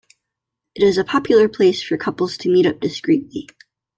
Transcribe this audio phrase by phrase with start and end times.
[0.73, 3.47] It is a popular place for couples to meet up discreetly.